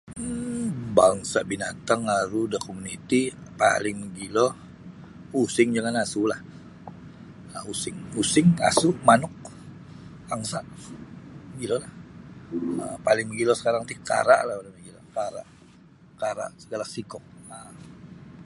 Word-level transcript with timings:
um 0.23 0.69
bangsa 0.97 1.39
binatang 1.51 2.01
aru 2.19 2.41
da 2.53 2.59
komuniti 2.67 3.21
paling 3.61 3.97
mogilo 4.03 4.47
using 5.43 5.69
jangan 5.75 5.95
asulah 6.05 6.39
um 7.57 7.63
using 7.71 7.97
using 8.21 8.47
asu 8.69 8.89
manuk 9.07 9.33
angsa 10.33 10.59
mogilolah 11.49 11.91
paling 13.05 13.25
mogilo 13.29 13.53
sekarang 13.59 13.83
ti 13.89 13.95
kara 14.09 14.35
karalah 14.37 14.55
paling 14.59 14.75
mogilo 14.77 15.01
kara 16.21 16.45
sagala 16.61 16.85
sikok. 16.93 17.23